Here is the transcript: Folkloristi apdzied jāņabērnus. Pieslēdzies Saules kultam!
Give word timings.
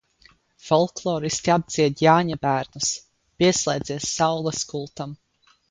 Folkloristi 0.67 1.53
apdzied 1.57 2.03
jāņabērnus. 2.07 2.91
Pieslēdzies 3.43 4.13
Saules 4.19 4.69
kultam! 4.75 5.19